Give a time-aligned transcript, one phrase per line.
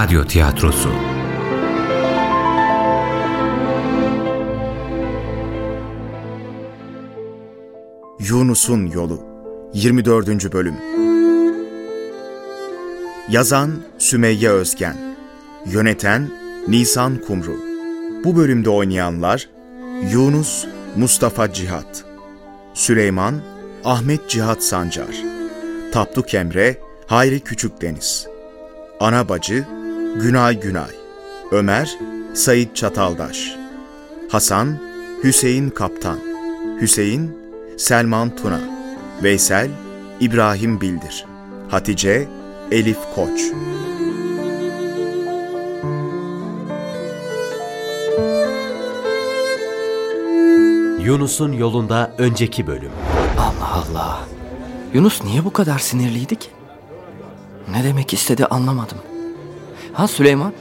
[0.00, 0.88] Radyo Tiyatrosu
[8.18, 9.20] Yunus'un Yolu
[9.74, 10.52] 24.
[10.52, 10.74] Bölüm
[13.30, 14.96] Yazan Sümeyye Özgen
[15.66, 16.30] Yöneten
[16.68, 17.56] Nisan Kumru
[18.24, 19.48] Bu bölümde oynayanlar
[20.12, 22.04] Yunus Mustafa Cihat
[22.74, 23.34] Süleyman
[23.84, 25.24] Ahmet Cihat Sancar
[25.92, 26.76] Tapduk Emre
[27.06, 28.26] Hayri Küçükdeniz
[29.00, 29.79] Ana Bacı
[30.16, 30.90] Günay Günay
[31.50, 31.98] Ömer
[32.34, 33.56] Sayit Çataldaş
[34.28, 34.78] Hasan
[35.24, 36.18] Hüseyin Kaptan
[36.80, 37.38] Hüseyin
[37.76, 38.60] Selman Tuna
[39.22, 39.70] Veysel
[40.20, 41.24] İbrahim Bildir
[41.68, 42.28] Hatice
[42.70, 43.40] Elif Koç
[51.04, 52.92] Yunus'un yolunda önceki bölüm.
[53.38, 54.20] Allah Allah.
[54.94, 56.48] Yunus niye bu kadar sinirliydi ki?
[57.70, 58.98] Ne demek istedi anlamadım.
[59.92, 60.52] Ha Süleyman,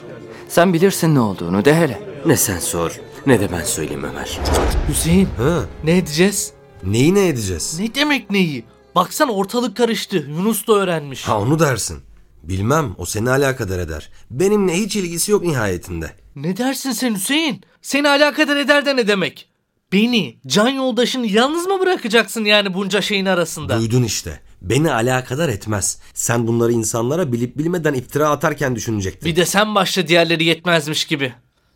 [0.47, 2.01] sen bilirsin ne olduğunu de hele.
[2.25, 4.39] Ne sen sor ne de ben söyleyeyim Ömer.
[4.89, 6.53] Hüseyin Ha, ne edeceğiz?
[6.83, 7.79] neyi ne edeceğiz?
[7.79, 8.65] Ne demek neyi?
[8.95, 10.17] Baksana ortalık karıştı.
[10.29, 11.23] Yunus da öğrenmiş.
[11.27, 11.99] Ha onu dersin.
[12.43, 14.09] Bilmem o seni alakadar eder.
[14.31, 16.11] Benimle hiç ilgisi yok nihayetinde.
[16.35, 17.61] Ne dersin sen Hüseyin?
[17.81, 19.49] Seni alakadar eder de ne demek?
[19.93, 23.79] Beni, can yoldaşını yalnız mı bırakacaksın yani bunca şeyin arasında?
[23.79, 24.41] Duydun işte.
[24.61, 25.99] Beni alakadar etmez.
[26.13, 29.29] Sen bunları insanlara bilip bilmeden iftira atarken düşünecektin.
[29.29, 31.33] Bir de sen başla diğerleri yetmezmiş gibi.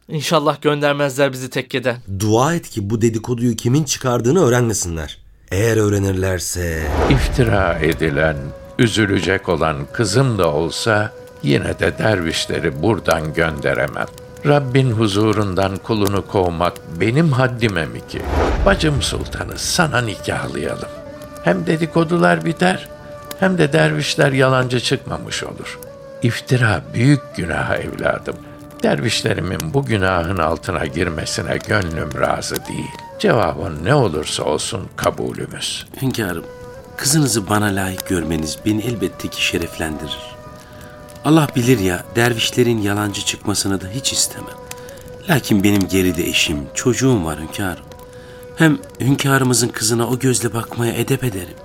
[0.08, 1.98] İnşallah göndermezler bizi tekkeden.
[2.20, 5.18] Dua et ki bu dedikoduyu kimin çıkardığını öğrenmesinler.
[5.52, 6.88] Eğer öğrenirlerse...
[7.10, 8.38] İftira edilen,
[8.80, 14.08] üzülecek olan kızım da olsa yine de dervişleri buradan gönderemem.
[14.46, 18.22] Rabbin huzurundan kulunu kovmak benim haddime mi ki?
[18.66, 21.03] Bacım sultanı sana nikahlayalım.
[21.44, 22.90] Hem dedikodular biter
[23.40, 25.80] hem de dervişler yalancı çıkmamış olur.
[26.22, 28.36] İftira büyük günah evladım.
[28.84, 32.92] Dervişlerimin bu günahın altına girmesine gönlüm razı değil.
[33.20, 35.86] Cevabın ne olursa olsun kabulümüz.
[36.02, 36.46] Hünkârım,
[36.98, 40.36] kızınızı bana layık görmeniz beni elbette ki şereflendirir.
[41.26, 44.56] Allah bilir ya, dervişlerin yalancı çıkmasını da hiç istemem.
[45.30, 47.86] Lakin benim geride eşim, çocuğum var hünkârım.
[48.56, 51.56] Hem hünkârımızın kızına o gözle bakmaya edep ederim.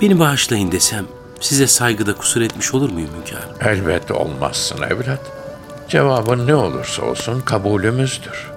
[0.00, 1.06] Beni bağışlayın desem,
[1.40, 3.50] size saygıda kusur etmiş olur muyum hünkârım?
[3.60, 5.20] Elbet olmazsın evlat.
[5.88, 8.50] Cevabın ne olursa olsun kabulümüzdür.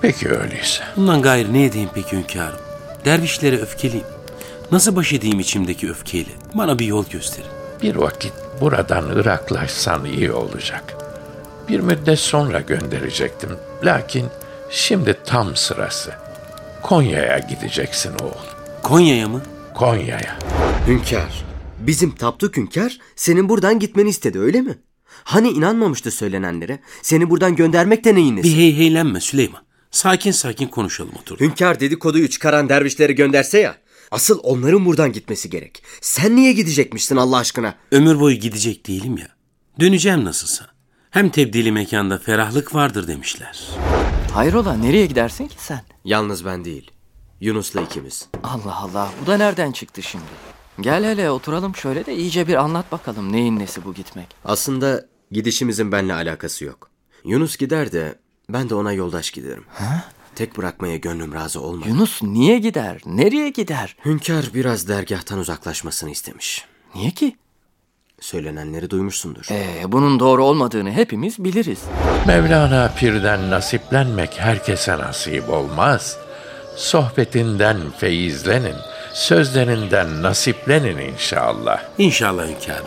[0.00, 0.84] Peki öyleyse.
[0.96, 2.58] Bundan gayrı ne edeyim peki hünkârım?
[3.04, 4.06] Dervişlere öfkeliyim.
[4.72, 6.30] Nasıl baş edeyim içimdeki öfkeyle?
[6.54, 7.50] Bana bir yol gösterin.
[7.82, 10.94] Bir vakit buradan Iraklaşsan iyi olacak.
[11.68, 13.50] Bir müddet sonra gönderecektim.
[13.84, 14.26] Lakin
[14.70, 16.12] şimdi tam sırası.
[16.82, 18.46] Konya'ya gideceksin oğul.
[18.82, 19.42] Konya'ya mı?
[19.74, 20.38] Konya'ya.
[20.86, 21.44] Hünkâr,
[21.78, 24.78] bizim Tapduk Hünkâr senin buradan gitmeni istedi öyle mi?
[25.24, 26.80] Hani inanmamıştı söylenenlere?
[27.02, 28.48] Seni buradan göndermek de neyin nesi?
[28.48, 29.62] Bir heyheylenme Süleyman.
[29.90, 31.40] Sakin sakin konuşalım otur.
[31.40, 33.76] Hünkâr dedikoduyu çıkaran dervişleri gönderse ya.
[34.10, 35.82] Asıl onların buradan gitmesi gerek.
[36.00, 37.74] Sen niye gidecekmişsin Allah aşkına?
[37.92, 39.28] Ömür boyu gidecek değilim ya.
[39.80, 40.66] Döneceğim nasılsa.
[41.10, 43.68] Hem tebdili mekanda ferahlık vardır demişler.
[44.32, 45.80] Hayrola nereye gidersin ki sen?
[46.04, 46.90] Yalnız ben değil.
[47.40, 48.28] Yunus'la ikimiz.
[48.42, 50.24] Allah Allah bu da nereden çıktı şimdi?
[50.80, 54.26] Gel hele oturalım şöyle de iyice bir anlat bakalım neyin nesi bu gitmek.
[54.44, 56.90] Aslında gidişimizin benimle alakası yok.
[57.24, 58.18] Yunus gider de
[58.48, 59.64] ben de ona yoldaş giderim.
[60.34, 61.88] Tek bırakmaya gönlüm razı olmadı.
[61.88, 63.00] Yunus niye gider?
[63.06, 63.96] Nereye gider?
[64.04, 66.64] Hünkâr biraz dergahtan uzaklaşmasını istemiş.
[66.94, 67.36] Niye ki?
[68.20, 69.46] Söylenenleri duymuşsundur.
[69.50, 71.78] Ee, bunun doğru olmadığını hepimiz biliriz.
[72.26, 76.16] Mevlana pirden nasiplenmek herkese nasip olmaz.
[76.76, 78.74] Sohbetinden feyizlenin,
[79.12, 81.82] sözlerinden nasiplenin inşallah.
[81.98, 82.86] İnşallah hünkârım.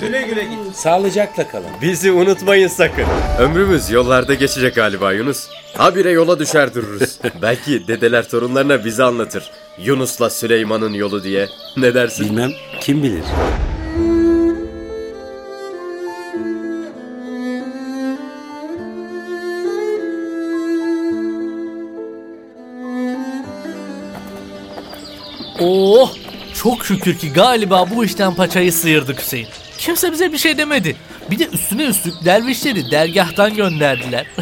[0.00, 0.72] Güle güle gidin.
[0.74, 1.66] Sağlıcakla kalın.
[1.82, 3.04] Bizi unutmayın sakın.
[3.40, 5.48] Ömrümüz yollarda geçecek galiba Yunus.
[5.76, 7.18] Habire yola düşer dururuz.
[7.42, 9.50] Belki dedeler torunlarına bizi anlatır.
[9.78, 11.48] Yunus'la Süleyman'ın yolu diye.
[11.76, 12.24] Ne dersin?
[12.24, 13.24] Bilmem kim bilir.
[25.60, 26.14] Oh!
[26.54, 29.48] Çok şükür ki galiba bu işten paçayı sıyırdık Hüseyin.
[29.78, 30.96] Kimse bize bir şey demedi.
[31.30, 34.26] Bir de üstüne üstlük dervişleri dergahtan gönderdiler.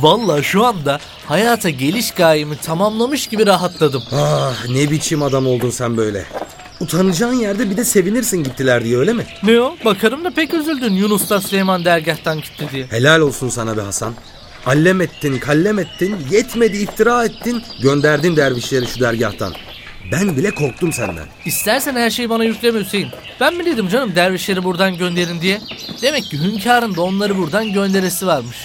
[0.00, 4.02] Vallahi şu anda hayata geliş gayemi tamamlamış gibi rahatladım.
[4.12, 6.24] Ah ne biçim adam oldun sen böyle.
[6.80, 9.26] Utanacağın yerde bir de sevinirsin gittiler diye öyle mi?
[9.42, 9.76] Ne o?
[9.84, 12.86] Bakarım da pek üzüldün Yunus'ta Süleyman dergahtan gitti diye.
[12.86, 14.14] Helal olsun sana be Hasan.
[14.66, 19.52] Allem ettin, kallem ettin, yetmedi iftira ettin, gönderdin dervişleri şu dergahtan.
[20.12, 21.26] Ben bile korktum senden.
[21.44, 23.08] İstersen her şeyi bana yükleme Hüseyin.
[23.40, 25.60] Ben mi dedim canım dervişleri buradan gönderin diye?
[26.02, 28.56] Demek ki hünkârın da onları buradan gönderesi varmış.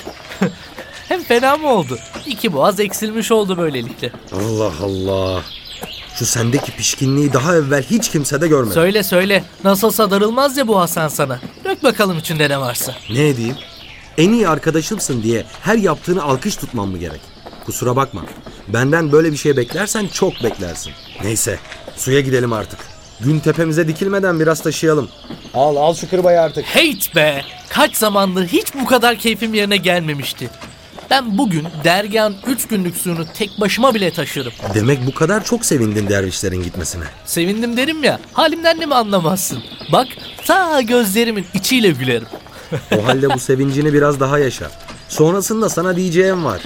[1.12, 1.98] Hem fena mı oldu?
[2.26, 4.12] İki boğaz eksilmiş oldu böylelikle.
[4.32, 5.42] Allah Allah.
[6.16, 8.74] Şu sendeki pişkinliği daha evvel hiç kimsede görmedim.
[8.74, 9.44] Söyle söyle.
[9.64, 11.40] Nasılsa darılmaz ya bu Hasan sana.
[11.66, 12.96] Dök bakalım içinde ne varsa.
[13.10, 13.56] Ne edeyim?
[14.18, 17.22] En iyi arkadaşımsın diye her yaptığını alkış tutmam mı gerek?
[17.66, 18.22] Kusura bakma.
[18.68, 20.94] Benden böyle bir şey beklersen çok beklersin.
[21.24, 21.60] Neyse
[21.98, 22.80] suya gidelim artık.
[23.20, 25.10] Gün tepemize dikilmeden biraz taşıyalım.
[25.54, 26.66] Al al şu kırbayı artık.
[26.66, 27.42] Heyt be!
[27.70, 30.50] Kaç zamandır hiç bu kadar keyfim yerine gelmemişti.
[31.12, 34.54] Ben bugün dergahın 3 günlük suyunu tek başıma bile taşırım.
[34.74, 37.04] Demek bu kadar çok sevindin dervişlerin gitmesine.
[37.26, 39.64] Sevindim derim ya, halimden de mi anlamazsın?
[39.92, 40.08] Bak,
[40.46, 42.28] ta gözlerimin içiyle gülerim.
[42.98, 44.72] O halde bu sevincini biraz daha yaşa.
[45.10, 46.62] Sonrasında sana diyeceğim var.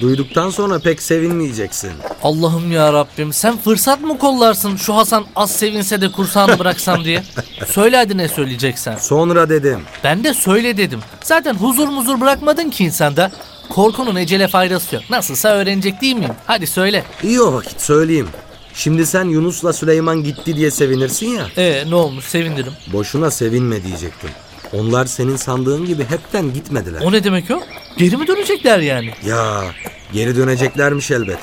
[0.00, 1.92] Duyduktan sonra pek sevinmeyeceksin.
[2.22, 7.22] Allah'ım ya Rabbim sen fırsat mı kollarsın şu Hasan az sevinse de kursağını bıraksam diye?
[7.66, 8.96] Söyle hadi ne söyleyeceksen.
[8.96, 9.80] Sonra dedim.
[10.04, 11.00] Ben de söyle dedim.
[11.22, 13.30] Zaten huzur muzur bırakmadın ki insanda.
[13.70, 15.04] Korkunun ecele faydası yok.
[15.10, 16.32] Nasılsa öğrenecek değil miyim?
[16.46, 17.04] Hadi söyle.
[17.22, 18.28] İyi o vakit söyleyeyim.
[18.74, 21.46] Şimdi sen Yunus'la Süleyman gitti diye sevinirsin ya.
[21.56, 22.72] Ee ne olmuş sevinirim.
[22.92, 24.30] Boşuna sevinme diyecektim.
[24.72, 27.00] Onlar senin sandığın gibi hepten gitmediler.
[27.04, 27.60] O ne demek o?
[27.98, 29.10] Geri mi dönecekler yani?
[29.26, 29.64] Ya
[30.12, 31.38] geri döneceklermiş elbet.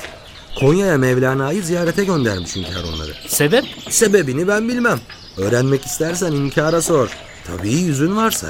[0.60, 3.10] Konya'ya Mevlana'yı ziyarete göndermiş hünkâr onları.
[3.28, 3.64] Sebep?
[3.90, 5.00] Sebebini ben bilmem.
[5.36, 7.08] Öğrenmek istersen hünkâra sor.
[7.46, 8.48] Tabii yüzün varsa.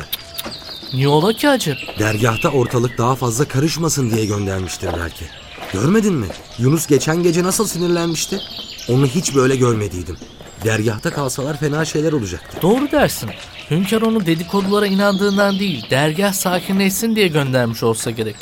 [0.94, 1.76] Niye ola ki acı?
[1.98, 5.24] Dergahta ortalık daha fazla karışmasın diye göndermiştir belki.
[5.72, 6.26] Görmedin mi?
[6.58, 8.40] Yunus geçen gece nasıl sinirlenmişti?
[8.88, 10.16] Onu hiç böyle görmediydim.
[10.64, 12.58] Dergahta kalsalar fena şeyler olacaktı.
[12.62, 13.30] Doğru dersin.
[13.70, 18.36] Hünkar onu dedikodulara inandığından değil, dergah sakinleşsin diye göndermiş olsa gerek.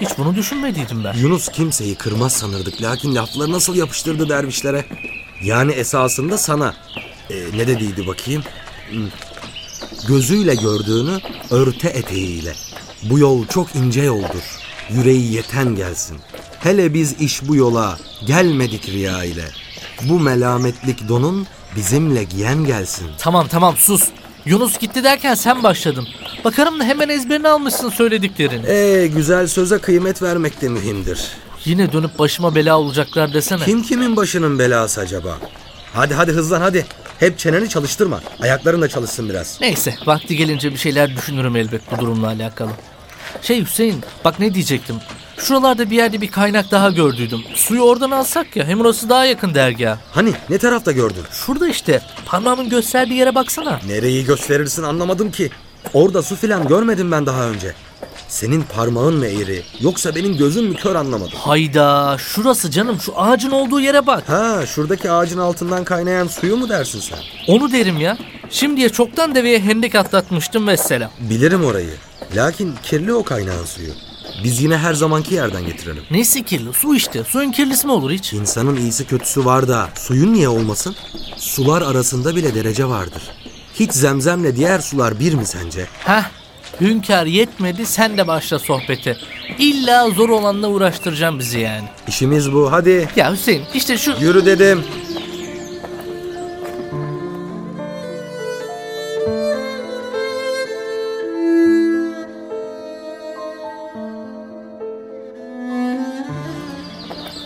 [0.00, 1.14] Hiç bunu düşünmediydim ben.
[1.14, 2.82] Yunus kimseyi kırmaz sanırdık.
[2.82, 4.84] Lakin lafları nasıl yapıştırdı dervişlere?
[5.42, 6.74] Yani esasında sana.
[7.30, 8.42] Ee, ne dediydi bakayım?
[10.08, 11.18] Gözüyle gördüğünü
[11.50, 12.52] örte eteğiyle.
[13.02, 14.58] Bu yol çok ince yoldur.
[14.90, 16.18] Yüreği yeten gelsin.
[16.60, 19.44] Hele biz iş bu yola gelmedik riya ile.
[20.02, 21.46] Bu melametlik donun
[21.76, 23.06] bizimle giyen gelsin.
[23.18, 24.08] Tamam tamam sus.
[24.44, 26.08] Yunus gitti derken sen başladın.
[26.44, 28.66] Bakarım da hemen ezberini almışsın söylediklerini.
[28.66, 31.28] Ee, güzel söze kıymet vermek de mühimdir.
[31.64, 33.64] Yine dönüp başıma bela olacaklar desene.
[33.64, 35.38] Kim kimin başının belası acaba?
[35.94, 36.86] Hadi hadi hızlan hadi.
[37.22, 38.20] Hep çeneni çalıştırma.
[38.40, 39.58] Ayakların da çalışsın biraz.
[39.60, 42.70] Neyse vakti gelince bir şeyler düşünürüm elbet bu durumla alakalı.
[43.42, 44.96] Şey Hüseyin bak ne diyecektim.
[45.38, 47.40] Şuralarda bir yerde bir kaynak daha gördüydüm.
[47.54, 49.98] Suyu oradan alsak ya hem orası daha yakın dergaha.
[50.12, 51.22] Hani ne tarafta gördün?
[51.32, 53.80] Şurada işte parmağımın gösterdiği yere baksana.
[53.86, 55.50] Nereyi gösterirsin anlamadım ki.
[55.94, 57.74] Orada su filan görmedim ben daha önce.
[58.32, 61.38] Senin parmağın mı eğri yoksa benim gözüm mü kör anlamadım.
[61.38, 64.28] Hayda şurası canım şu ağacın olduğu yere bak.
[64.28, 67.18] Ha şuradaki ağacın altından kaynayan suyu mu dersin sen?
[67.48, 68.18] Onu derim ya.
[68.50, 71.10] Şimdiye çoktan deveye hendek atlatmıştım vesselam.
[71.20, 71.94] Bilirim orayı.
[72.36, 73.92] Lakin kirli o kaynağın suyu.
[74.44, 76.02] Biz yine her zamanki yerden getirelim.
[76.10, 77.24] Neyse kirli su işte.
[77.24, 78.32] Suyun kirlisi mi olur hiç?
[78.32, 80.96] İnsanın iyisi kötüsü var da suyun niye olmasın?
[81.36, 83.22] Sular arasında bile derece vardır.
[83.74, 85.86] Hiç zemzemle diğer sular bir mi sence?
[86.04, 86.41] Heh
[86.80, 89.16] hünkâr yetmedi sen de başla sohbete.
[89.58, 91.84] İlla zor olanla uğraştıracağım bizi yani.
[92.08, 93.08] İşimiz bu hadi.
[93.16, 94.14] Ya Hüseyin işte şu...
[94.20, 94.84] Yürü dedim.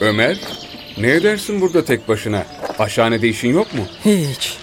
[0.00, 0.36] Ömer,
[0.98, 2.46] ne edersin burada tek başına?
[2.78, 3.80] Aşhanede işin yok mu?
[4.04, 4.56] Hiç.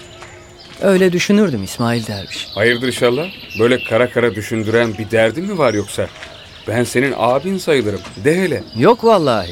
[0.84, 2.46] Öyle düşünürdüm İsmail Derviş.
[2.54, 3.26] Hayırdır inşallah?
[3.58, 6.06] Böyle kara kara düşündüren bir derdin mi var yoksa?
[6.68, 8.00] Ben senin abin sayılırım.
[8.24, 8.62] De hele.
[8.76, 9.50] Yok vallahi.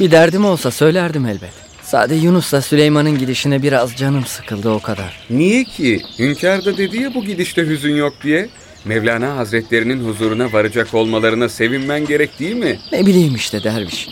[0.00, 1.52] Bir derdim olsa söylerdim elbet.
[1.82, 5.20] Sade Yunus'la Süleyman'ın gidişine biraz canım sıkıldı o kadar.
[5.30, 6.02] Niye ki?
[6.18, 8.48] Hünkâr da dedi ya bu gidişte hüzün yok diye.
[8.84, 12.78] Mevlana Hazretlerinin huzuruna varacak olmalarına sevinmen gerek değil mi?
[12.92, 14.08] Ne bileyim işte derviş.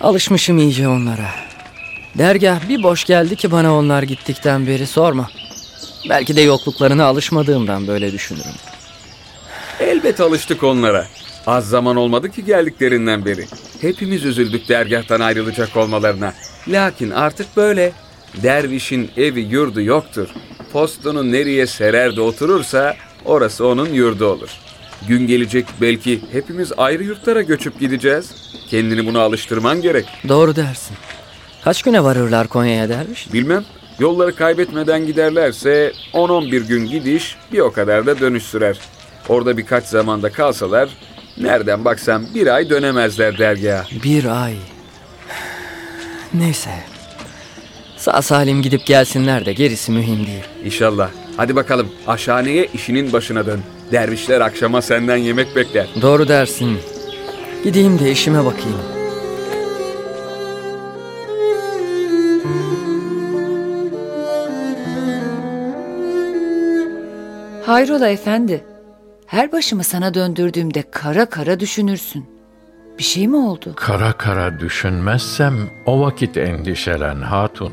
[0.00, 1.28] Alışmışım iyice onlara.
[2.18, 5.30] Dergah bir boş geldi ki bana onlar gittikten beri sorma.
[6.08, 8.54] Belki de yokluklarına alışmadığımdan böyle düşünürüm.
[9.80, 11.06] Elbet alıştık onlara.
[11.46, 13.46] Az zaman olmadı ki geldiklerinden beri.
[13.80, 16.32] Hepimiz üzüldük dergahtan ayrılacak olmalarına.
[16.68, 17.92] Lakin artık böyle.
[18.42, 20.28] Dervişin evi yurdu yoktur.
[20.72, 24.50] Postunu nereye serer de oturursa orası onun yurdu olur.
[25.08, 28.30] Gün gelecek belki hepimiz ayrı yurtlara göçüp gideceğiz.
[28.70, 30.06] Kendini buna alıştırman gerek.
[30.28, 30.96] Doğru dersin.
[31.64, 33.32] Kaç güne varırlar Konya'ya derviş?
[33.32, 33.64] Bilmem.
[33.98, 38.78] Yolları kaybetmeden giderlerse 10-11 gün gidiş bir o kadar da dönüş sürer.
[39.28, 40.88] Orada birkaç zamanda kalsalar
[41.38, 43.84] nereden baksan bir ay dönemezler dergaha.
[44.04, 44.54] Bir ay.
[46.34, 46.70] Neyse.
[47.96, 50.44] Sağ salim gidip gelsinler de gerisi mühim değil.
[50.64, 51.10] İnşallah.
[51.36, 53.60] Hadi bakalım aşhaneye işinin başına dön.
[53.92, 55.86] Dervişler akşama senden yemek bekler.
[56.02, 56.78] Doğru dersin.
[57.64, 59.01] Gideyim de işime bakayım.
[67.72, 68.64] Hayrola efendi?
[69.26, 72.26] Her başımı sana döndürdüğümde kara kara düşünürsün.
[72.98, 73.72] Bir şey mi oldu?
[73.76, 75.54] Kara kara düşünmezsem
[75.86, 77.72] o vakit endişelen hatun.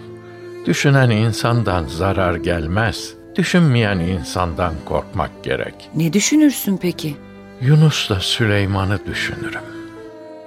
[0.66, 3.14] Düşünen insandan zarar gelmez.
[3.36, 5.90] Düşünmeyen insandan korkmak gerek.
[5.96, 7.16] Ne düşünürsün peki?
[7.62, 9.64] Yunus'la Süleyman'ı düşünürüm.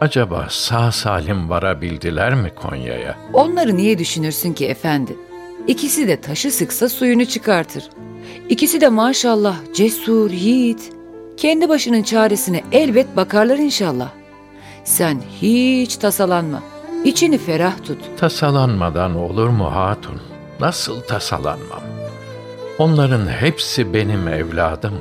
[0.01, 3.17] Acaba sağ salim varabildiler mi Konya'ya?
[3.33, 5.17] Onları niye düşünürsün ki efendi?
[5.67, 7.89] İkisi de taşı sıksa suyunu çıkartır.
[8.49, 10.93] İkisi de maşallah cesur, yiğit.
[11.37, 14.09] Kendi başının çaresine elbet bakarlar inşallah.
[14.85, 16.63] Sen hiç tasalanma.
[17.05, 17.99] İçini ferah tut.
[18.19, 20.21] Tasalanmadan olur mu hatun?
[20.61, 21.83] Nasıl tasalanmam?
[22.79, 24.95] Onların hepsi benim evladım.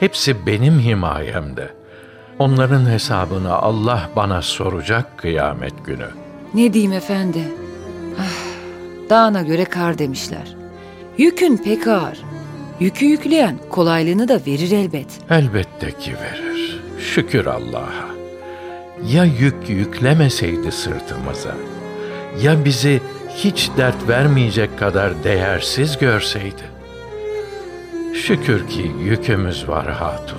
[0.00, 1.70] Hepsi benim himayemde.
[2.38, 6.06] Onların hesabını Allah bana soracak kıyamet günü.
[6.54, 7.44] Ne diyeyim efendi?
[8.20, 10.56] Ah, dağına göre kar demişler.
[11.18, 12.18] Yükün pek ağır.
[12.80, 15.06] Yükü yükleyen kolaylığını da verir elbet.
[15.30, 16.80] Elbette ki verir.
[16.98, 18.10] Şükür Allah'a.
[19.12, 21.54] Ya yük yüklemeseydi sırtımıza?
[22.42, 23.00] Ya bizi
[23.34, 26.62] hiç dert vermeyecek kadar değersiz görseydi?
[28.14, 30.38] Şükür ki yükümüz var hatun.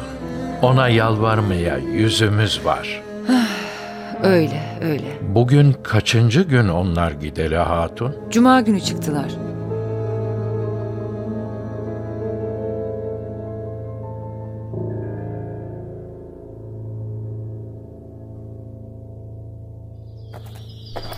[0.62, 3.04] Ona yalvarmaya yüzümüz var.
[4.24, 5.18] Öyle, öyle.
[5.22, 8.16] Bugün kaçıncı gün onlar gideli hatun?
[8.30, 9.51] Cuma günü çıktılar.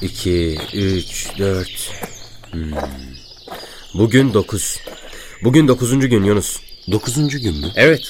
[0.04, 1.92] İki, üç, dört.
[2.52, 2.72] Hmm.
[3.94, 4.80] Bugün dokuz.
[5.44, 6.60] Bugün dokuzuncu gün Yunus.
[6.92, 7.72] Dokuzuncu gün mü?
[7.76, 8.02] Evet.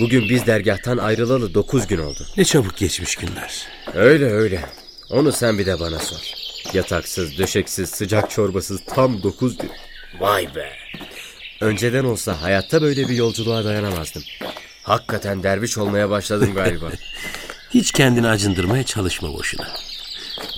[0.00, 2.26] Bugün biz dergahtan ayrılalı dokuz gün oldu.
[2.36, 3.66] Ne çabuk geçmiş günler.
[3.94, 4.64] Öyle öyle.
[5.10, 6.20] Onu sen bir de bana sor.
[6.72, 9.70] Yataksız, döşeksiz, sıcak çorbasız tam dokuz gün.
[10.20, 10.72] Vay be.
[11.60, 14.22] Önceden olsa hayatta böyle bir yolculuğa dayanamazdım.
[14.82, 16.90] Hakikaten derviş olmaya başladım galiba.
[17.70, 19.68] Hiç kendini acındırmaya çalışma boşuna.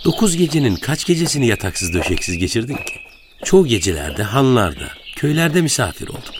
[0.05, 2.95] Dokuz gecenin kaç gecesini yataksız döşeksiz geçirdin ki?
[3.45, 6.35] Çoğu gecelerde, hanlarda, köylerde misafir olduk.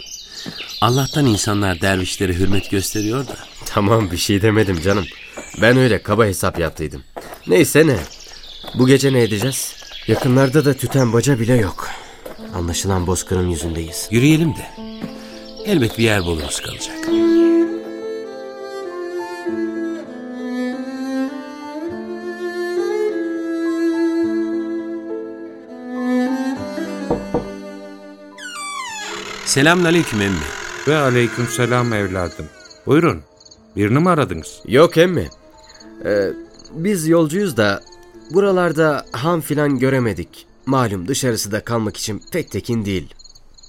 [0.81, 3.37] Allah'tan insanlar dervişlere hürmet gösteriyor da.
[3.67, 5.07] tamam bir şey demedim canım.
[5.63, 7.03] Ben öyle kaba hesap yaptıydım.
[7.47, 7.97] Neyse ne.
[8.75, 9.75] Bu gece ne edeceğiz?
[10.07, 11.89] Yakınlarda da tüten baca bile yok.
[12.55, 14.09] Anlaşılan bozkırın yüzündeyiz.
[14.11, 14.67] Yürüyelim de.
[15.67, 17.28] Elbet bir yer buluruz kalacak.
[29.49, 30.39] Selamünaleyküm emmi.
[30.89, 32.47] Ve aleykümselam evladım.
[32.87, 33.23] Buyurun.
[33.77, 34.61] Birini mi aradınız?
[34.67, 35.29] Yok emmi.
[36.05, 36.31] Ee,
[36.73, 37.83] biz yolcuyuz da
[38.31, 40.47] buralarda han filan göremedik.
[40.67, 43.15] Malum dışarısı da kalmak için pek tekin değil.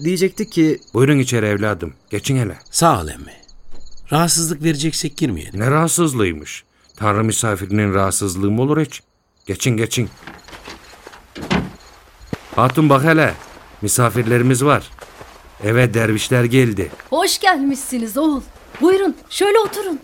[0.04, 1.94] Diyecektik ki Buyurun içeri evladım.
[2.10, 2.58] Geçin hele.
[2.70, 3.34] Sağ ol emmi.
[4.12, 5.60] Rahatsızlık vereceksek girmeyelim.
[5.60, 6.64] Ne rahatsızlığıymış.
[6.96, 9.02] Tanrı misafirinin rahatsızlığı mı olur hiç?
[9.46, 10.08] Geçin geçin.
[12.56, 13.34] Hatun bak hele.
[13.82, 14.90] Misafirlerimiz var.
[15.64, 16.90] Eve dervişler geldi.
[17.10, 18.40] Hoş gelmişsiniz oğul.
[18.80, 20.00] Buyurun şöyle oturun.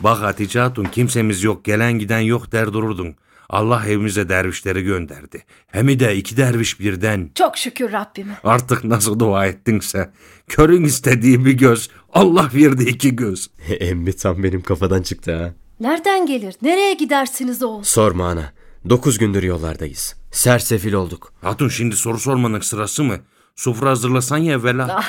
[0.00, 3.14] Bak Hatice Hatun kimsemiz yok gelen giden yok der dururdun.
[3.48, 5.44] Allah evimize dervişleri gönderdi.
[5.66, 7.30] Hem de iki derviş birden.
[7.34, 8.38] Çok şükür Rabbime.
[8.44, 10.10] Artık nasıl dua ettinse.
[10.48, 11.90] Körün istediği bir göz.
[12.12, 13.50] Allah verdi iki göz.
[13.80, 15.52] emmi tam benim kafadan çıktı ha.
[15.80, 16.54] Nereden gelir?
[16.62, 17.82] Nereye gidersiniz oğul?
[17.82, 18.52] Sorma ana.
[18.88, 20.16] Dokuz gündür yollardayız.
[20.32, 21.32] Sersefil olduk.
[21.42, 23.16] Hatun şimdi soru sormanın sırası mı?
[23.56, 25.04] Sofra hazırlasan ya evvela.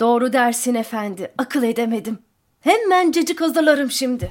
[0.00, 1.32] Doğru dersin efendi.
[1.38, 2.18] Akıl edemedim.
[2.60, 4.30] Hemen cacık hazırlarım şimdi.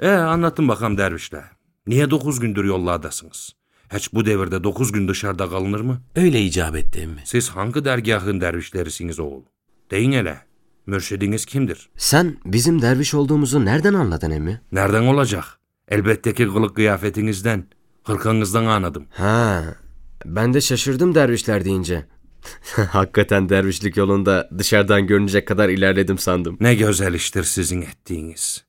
[0.00, 1.44] E anlatın bakalım dervişler.
[1.86, 3.52] Niye dokuz gündür yollardasınız?
[3.94, 6.00] Hiç bu devirde dokuz gün dışarıda kalınır mı?
[6.16, 7.20] Öyle icap etti emmi.
[7.24, 9.42] Siz hangi dergahın dervişlerisiniz oğul?
[9.90, 10.38] Deyin hele.
[10.86, 11.88] Mürşidiniz kimdir?
[11.96, 14.60] Sen bizim derviş olduğumuzu nereden anladın emmi?
[14.72, 15.44] Nereden olacak?
[15.88, 17.64] Elbette ki kılık kıyafetinizden,
[18.04, 19.06] hırkanızdan anladım.
[19.10, 19.64] Ha,
[20.24, 22.06] ben de şaşırdım dervişler deyince.
[22.90, 26.56] Hakikaten dervişlik yolunda dışarıdan görünecek kadar ilerledim sandım.
[26.60, 28.64] Ne güzel iştir sizin ettiğiniz.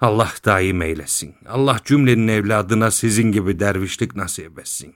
[0.00, 1.34] Allah daim eylesin.
[1.48, 4.94] Allah cümlenin evladına sizin gibi dervişlik nasip etsin.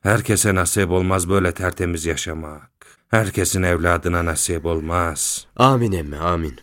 [0.00, 2.70] Herkese nasip olmaz böyle tertemiz yaşamak.
[3.08, 5.46] Herkesin evladına nasip olmaz.
[5.56, 6.56] Amin emmi amin.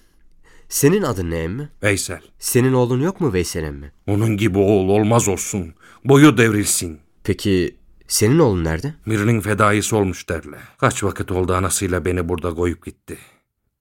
[0.69, 1.69] Senin adın ne emmi?
[1.83, 3.91] Veysel, Senin oğlun yok mu Veysel emmi?
[4.07, 5.73] onun gibi oğul olmaz olsun.
[6.05, 6.99] Boyu devrilsin.
[7.23, 7.75] Peki
[8.07, 8.93] Senin oğlun nerede?
[9.07, 10.59] Birinin fedaisi olmuş derler.
[10.77, 13.17] Kaç vakit oldu anasıyla beni burada koyup gitti.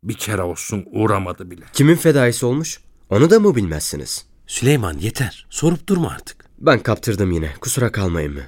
[0.02, 1.64] Bir kere olsun uğramadı bile.
[1.72, 2.80] Kimin fedaisi olmuş?
[3.10, 4.26] Onu da mı bilmezsiniz?
[4.46, 5.46] Süleyman yeter.
[5.50, 6.44] Sorup durma artık.
[6.58, 7.52] Ben kaptırdım yine.
[7.60, 8.42] Kusura kalmayın mı?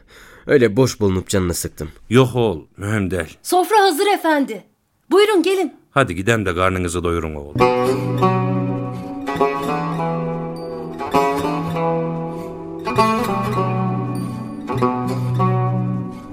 [0.46, 1.90] Öyle boş bulunup canını sıktım.
[2.10, 3.38] Yok oğul, mühim değil.
[3.42, 4.64] Sofra hazır efendi.
[5.10, 5.74] Buyurun gelin.
[5.90, 7.54] Hadi giden de karnınızı doyurun oğul.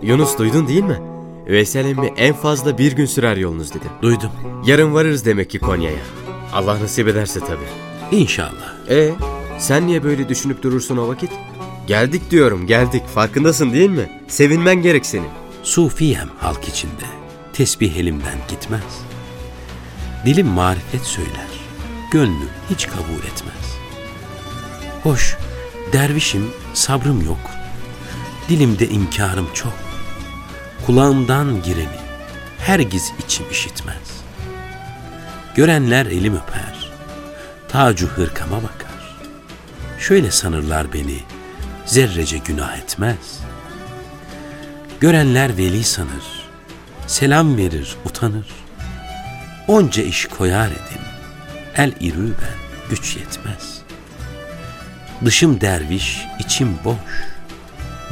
[0.05, 1.01] Yunus duydun değil mi?
[1.47, 3.85] Veysel emmi en fazla bir gün sürer yolunuz dedi.
[4.01, 4.29] Duydum.
[4.65, 5.97] Yarın varırız demek ki Konya'ya.
[6.53, 8.17] Allah nasip ederse tabii.
[8.21, 8.89] İnşallah.
[8.89, 9.13] E
[9.59, 11.29] sen niye böyle düşünüp durursun o vakit?
[11.87, 14.09] Geldik diyorum geldik farkındasın değil mi?
[14.27, 15.29] Sevinmen gerek senin.
[15.63, 17.05] Sufiyem halk içinde.
[17.53, 19.01] Tesbih elimden gitmez.
[20.25, 21.47] Dilim marifet söyler.
[22.11, 23.77] Gönlüm hiç kabul etmez.
[25.03, 25.37] Hoş,
[25.93, 27.51] dervişim, sabrım yok.
[28.49, 29.84] Dilimde inkarım çok.
[30.85, 31.99] Kulağımdan gireni
[32.59, 34.21] hergiz içim işitmez.
[35.55, 36.91] Görenler elim öper.
[37.67, 39.17] Tacu hırkama bakar.
[39.99, 41.19] Şöyle sanırlar beni,
[41.85, 43.39] zerrece günah etmez.
[44.99, 46.47] Görenler veli sanır,
[47.07, 48.47] selam verir, utanır.
[49.67, 51.01] Onca iş koyar edim,
[51.75, 53.81] el irü ben, güç yetmez.
[55.25, 56.95] Dışım derviş, içim boş.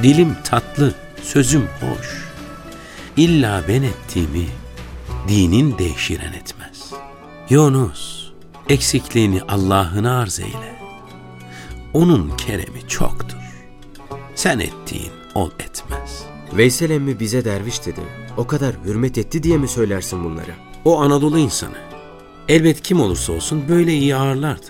[0.04, 0.94] Dilim tatlı,
[1.24, 2.23] sözüm hoş.
[3.18, 4.46] İlla ben ettiğimi
[5.28, 6.94] dinin değişiren etmez.
[7.50, 8.32] Yunus,
[8.70, 10.80] eksikliğini Allah'ına arz eyle.
[11.94, 13.38] Onun keremi çoktur.
[14.36, 16.24] Sen ettiğin ol etmez.
[16.54, 18.00] Veysel emmi bize derviş dedi.
[18.38, 20.52] O kadar hürmet etti diye mi söylersin bunları?
[20.86, 21.78] O Anadolu insanı.
[22.50, 24.66] Elbet kim olursa olsun böyle iyi ağırlardı.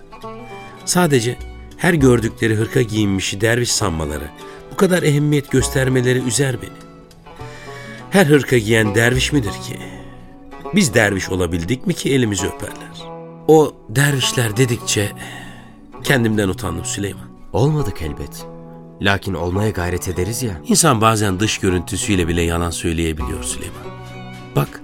[0.85, 1.37] Sadece
[1.77, 4.27] her gördükleri hırka giyinmişi derviş sanmaları,
[4.71, 6.92] bu kadar ehemmiyet göstermeleri üzer beni.
[8.13, 9.79] Her hırka giyen derviş midir ki?
[10.75, 13.07] Biz derviş olabildik mi ki elimizi öperler?
[13.47, 15.11] O dervişler dedikçe
[16.03, 17.27] kendimden utandım Süleyman.
[17.53, 18.45] Olmadık elbet.
[19.01, 20.61] Lakin olmaya gayret ederiz ya.
[20.67, 23.83] İnsan bazen dış görüntüsüyle bile yalan söyleyebiliyor Süleyman.
[24.55, 24.81] Bak,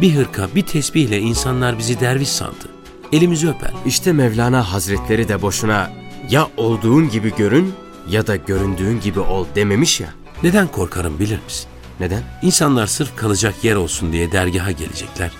[0.00, 2.68] bir hırka, bir tesbihle insanlar bizi derviş sandı.
[3.12, 3.72] Elimizi öper.
[3.86, 5.90] İşte Mevlana Hazretleri de boşuna
[6.30, 7.72] ya olduğun gibi görün
[8.08, 10.08] ya da göründüğün gibi ol dememiş ya.
[10.42, 11.70] Neden korkarım bilir misin?
[12.00, 12.22] Neden?
[12.42, 15.30] İnsanlar sırf kalacak yer olsun diye dergaha gelecekler.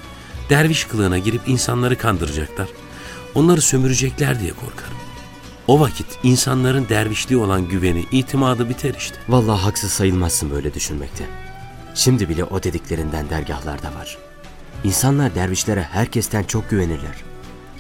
[0.51, 2.69] Derviş kılığına girip insanları kandıracaklar.
[3.35, 4.97] Onları sömürecekler diye korkarım.
[5.67, 9.17] O vakit insanların dervişliği olan güveni, itimadı biter işte.
[9.29, 11.25] Vallahi haksız sayılmazsın böyle düşünmekte.
[11.95, 14.19] Şimdi bile o dediklerinden dergahlarda var.
[14.85, 17.17] İnsanlar dervişlere herkesten çok güvenirler.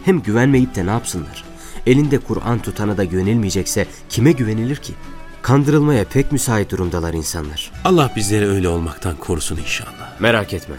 [0.05, 1.45] Hem güvenmeyip de ne yapsınlar?
[1.87, 4.95] Elinde Kur'an tutana da güvenilmeyecekse kime güvenilir ki?
[5.43, 7.73] Kandırılmaya pek müsait durumdalar insanlar.
[7.85, 10.21] Allah bizleri öyle olmaktan korusun inşallah.
[10.21, 10.77] Merak etme.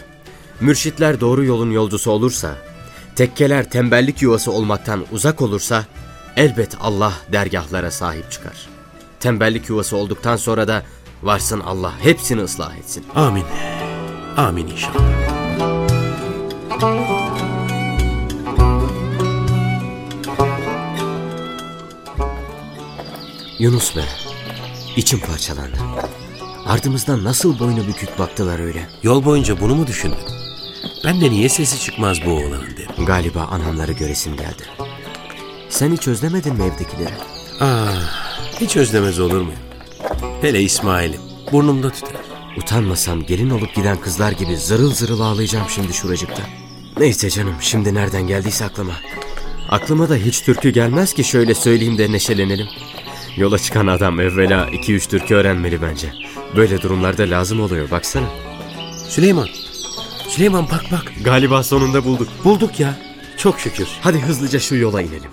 [0.60, 2.54] Mürşitler doğru yolun yolcusu olursa,
[3.16, 5.84] tekkeler tembellik yuvası olmaktan uzak olursa,
[6.36, 8.68] elbet Allah dergahlara sahip çıkar.
[9.20, 10.82] Tembellik yuvası olduktan sonra da
[11.22, 13.04] varsın Allah hepsini ıslah etsin.
[13.14, 13.44] Amin.
[14.36, 15.12] Amin inşallah.
[23.58, 24.04] Yunus be,
[24.96, 25.76] içim parçalandı.
[26.66, 28.88] Ardımızdan nasıl boynu bükük baktılar öyle.
[29.02, 30.18] Yol boyunca bunu mu düşündün?
[31.04, 33.04] Ben de niye sesi çıkmaz bu oğlanın derim.
[33.06, 34.62] Galiba anamları göresim geldi.
[35.68, 37.14] Sen hiç özlemedin mi evdekileri?
[37.60, 37.94] Ah,
[38.60, 39.60] hiç özlemez olur muyum?
[40.40, 41.20] Hele İsmail'im,
[41.52, 42.22] burnumda tüter.
[42.58, 46.42] Utanmasam gelin olup giden kızlar gibi zırıl zırıl ağlayacağım şimdi şuracıkta.
[46.98, 48.92] Neyse canım şimdi nereden geldiyse aklıma.
[49.68, 52.66] Aklıma da hiç türkü gelmez ki şöyle söyleyeyim de neşelenelim.
[53.36, 56.12] Yola çıkan adam evvela 2-3 türkü öğrenmeli bence.
[56.56, 58.26] Böyle durumlarda lazım oluyor baksana.
[59.08, 59.48] Süleyman,
[60.28, 61.12] Süleyman bak bak.
[61.24, 62.28] Galiba sonunda bulduk.
[62.44, 62.94] Bulduk ya.
[63.36, 63.88] Çok şükür.
[64.00, 65.30] Hadi hızlıca şu yola inelim.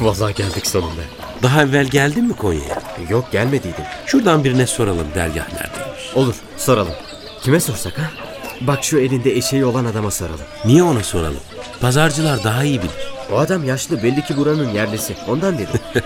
[0.00, 1.02] Vallahi geldik sonunda.
[1.42, 2.82] Daha evvel geldin mi Konya'ya?
[3.10, 3.84] Yok gelmediydim.
[4.06, 6.14] Şuradan birine soralım dergah neredeymiş.
[6.14, 6.94] Olur soralım.
[7.42, 8.27] Kime sorsak ha?
[8.60, 10.46] Bak şu elinde eşeği olan adama soralım.
[10.64, 11.40] Niye ona soralım?
[11.80, 13.12] Pazarcılar daha iyi bilir.
[13.32, 15.16] O adam yaşlı belli ki buranın yerlisi.
[15.28, 15.80] Ondan dedim.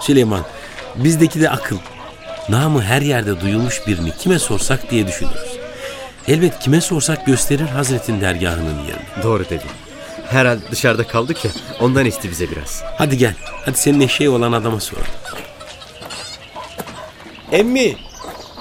[0.00, 0.44] Süleyman,
[0.96, 1.78] bizdeki de akıl.
[2.48, 5.58] Namı her yerde duyulmuş birini kime sorsak diye düşünürüz.
[6.28, 9.22] Elbet kime sorsak gösterir Hazretin dergahının yerini.
[9.22, 9.70] Doğru dedin.
[10.28, 12.82] Herhalde dışarıda kaldık ya ondan isti bize biraz.
[12.98, 13.34] Hadi gel.
[13.64, 15.06] Hadi senin eşeği olan adama soralım.
[17.52, 17.96] Emmi.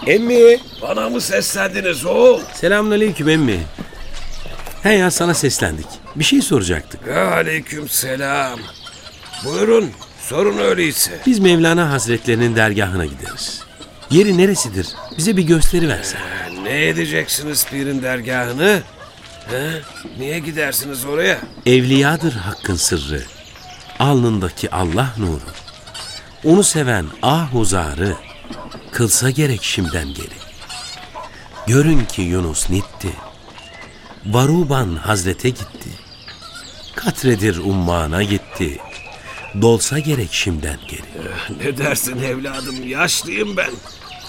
[0.08, 0.60] Emmi.
[0.82, 2.40] Bana mı seslendiniz oğul?
[2.54, 3.60] Selamünaleyküm emmi.
[4.84, 5.86] He ya sana seslendik.
[6.16, 7.08] Bir şey soracaktık.
[7.08, 8.60] Aleyküm selam.
[9.46, 11.12] Buyurun sorun öyleyse.
[11.26, 13.64] Biz Mevlana Hazretlerinin dergahına gideriz.
[14.12, 14.88] Yeri neresidir?
[15.18, 16.22] Bize bir gösteri versen.
[16.64, 18.82] Ne edeceksiniz pirin dergahını?
[19.50, 19.82] He?
[20.20, 21.38] Niye gidersiniz oraya?
[21.66, 23.22] Evliyadır hakkın sırrı.
[24.00, 25.40] Alnındaki Allah nuru.
[26.44, 28.16] Onu seven ah huzarı.
[28.92, 30.36] Kılsa gerek şimden geri.
[31.68, 33.10] Görün ki Yunus nitti.
[34.26, 35.90] Varuban Hazrete gitti.
[36.96, 38.78] Katredir ummana gitti.
[39.62, 41.02] Dolsa gerek şimden geri.
[41.64, 43.72] Ne dersin evladım yaşlıyım ben.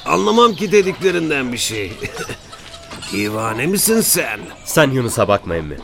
[0.04, 1.92] Anlamam ki dediklerinden bir şey.
[3.12, 4.40] Divane misin sen?
[4.64, 5.76] Sen Yunus'a bakma emmi.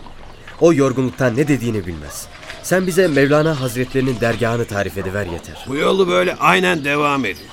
[0.60, 2.26] O yorgunluktan ne dediğini bilmez.
[2.62, 5.64] Sen bize Mevlana Hazretlerinin dergahını tarif ediver yeter.
[5.68, 7.46] Bu yolu böyle aynen devam edin.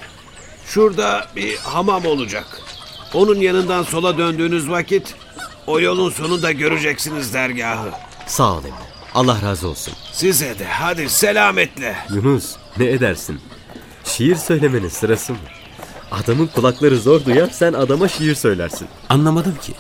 [0.67, 2.61] Şurada bir hamam olacak.
[3.13, 5.15] Onun yanından sola döndüğünüz vakit
[5.67, 7.91] o yolun sonunda göreceksiniz dergahı.
[8.27, 8.75] Sağ ol emmi.
[9.13, 9.93] Allah razı olsun.
[10.11, 11.95] Size de hadi selametle.
[12.09, 13.41] Yunus ne edersin?
[14.03, 15.39] Şiir söylemenin sırası mı?
[16.11, 18.87] Adamın kulakları zor duyar sen adama şiir söylersin.
[19.09, 19.73] Anlamadım ki.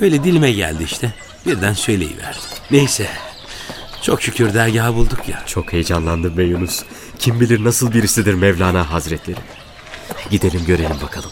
[0.00, 1.14] Öyle dilime geldi işte.
[1.46, 2.40] Birden söyleyiverdim.
[2.70, 3.08] Neyse.
[4.02, 5.42] Çok şükür dergahı bulduk ya.
[5.46, 6.82] Çok heyecanlandım be Yunus.
[7.18, 9.38] Kim bilir nasıl birisidir Mevlana Hazretleri.
[10.30, 11.30] Gidelim görelim bakalım.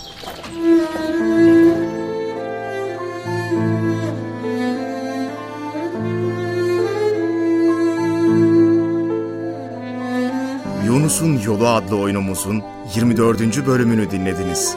[10.87, 12.63] Yunus'un Yolu adlı oyunumuzun
[12.95, 13.67] 24.
[13.67, 14.77] bölümünü dinlediniz.